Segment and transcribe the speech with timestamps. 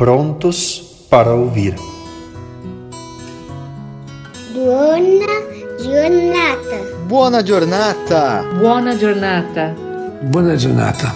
[0.00, 1.74] prontos para ouvir.
[4.54, 5.26] Buona
[5.78, 7.04] giornata.
[7.06, 8.42] Buona giornata.
[8.58, 9.74] Buona giornata.
[10.22, 11.14] Buona giornata.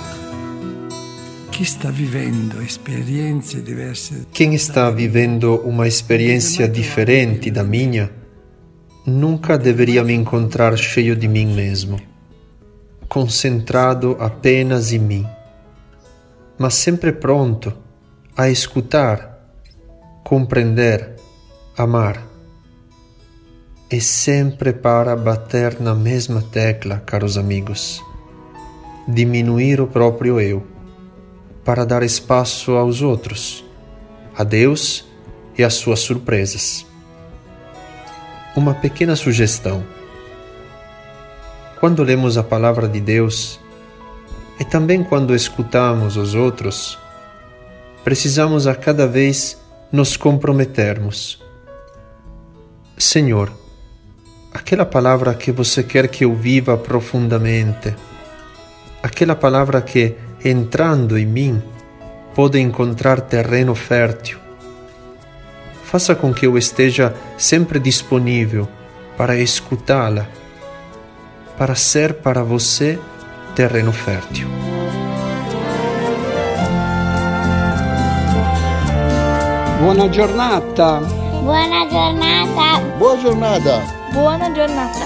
[1.49, 4.27] Chi sta vivendo esperienze diverse?
[4.31, 8.11] Quem está vivendo uma experiência diferente da minha,
[9.07, 11.99] nunca deveria me encontrar cheio de mim mesmo,
[13.09, 15.27] concentrado apenas em mim,
[16.59, 17.84] mas sempre pronto
[18.37, 19.39] a escutar,
[20.25, 21.15] compreender,
[21.79, 22.21] amar.
[23.89, 28.03] E sempre para bater na mesma tecla, caros amigos.
[29.07, 30.67] Diminuir o próprio eu,
[31.65, 33.65] para dar espaço aos outros,
[34.37, 35.07] a Deus
[35.57, 36.85] e às suas surpresas.
[38.57, 39.85] Uma pequena sugestão.
[41.79, 43.61] Quando lemos a palavra de Deus,
[44.59, 46.99] e também quando escutamos os outros,
[48.05, 49.59] precisamos a cada vez
[49.91, 51.43] nos comprometermos.
[52.97, 53.51] Senhor,
[54.53, 57.95] aquela palavra que você quer que eu viva profundamente,
[59.03, 60.15] aquela palavra que,
[60.45, 61.63] entrando em mim,
[62.35, 64.39] pode encontrar terreno fértil.
[65.85, 68.69] Faça com que eu esteja sempre disponível
[69.17, 70.29] para escutá-la,
[71.57, 72.99] para ser para você
[73.55, 74.64] terreno fértil.
[79.85, 81.01] Buona giornata.
[81.43, 82.81] Buona giornata.
[82.99, 83.83] Boa jornada.
[84.15, 85.05] Buona giornata.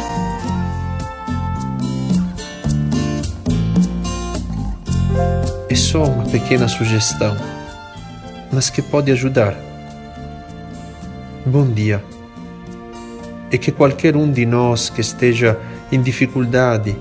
[5.69, 7.37] É só uma pequena sugestão,
[8.53, 9.57] mas que pode ajudar.
[11.45, 12.01] Bom dia.
[13.51, 15.59] E que qualquer um de nós que esteja
[15.91, 16.97] em dificuldade,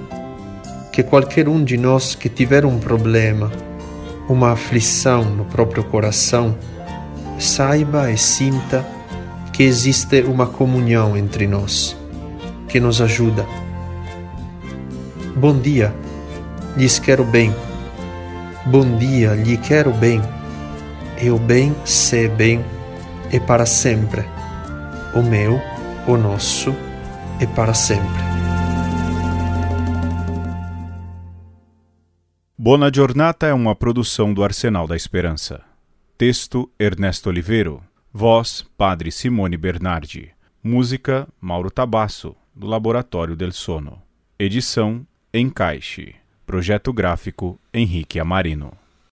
[0.92, 3.52] que qualquer um de nós que tiver um problema,
[4.28, 6.58] uma aflição no próprio coração,
[7.40, 8.86] saiba e sinta
[9.54, 11.98] que existe uma comunhão entre nós,
[12.68, 13.46] que nos ajuda.
[15.36, 15.94] Bom dia,
[16.76, 17.54] lhes quero bem.
[18.66, 20.22] Bom dia, lhe quero bem.
[21.22, 22.64] E o bem, se bem,
[23.32, 24.24] é para sempre.
[25.16, 25.60] O meu,
[26.08, 26.76] o nosso,
[27.40, 28.28] é para sempre.
[32.58, 35.62] Bona Giornata é uma produção do Arsenal da Esperança.
[36.18, 37.84] Texto Ernesto Oliveiro.
[38.12, 40.32] Voz Padre Simone Bernardi.
[40.64, 44.02] Música Mauro Tabasso, do Laboratório del Sono.
[44.40, 46.16] Edição Encaixe.
[46.44, 48.76] Projeto gráfico Henrique Amarino.